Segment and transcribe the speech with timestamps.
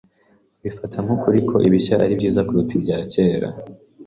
[0.59, 3.49] Babifata nk'ukuri ko ibishya ari byiza kuruta ibya kera.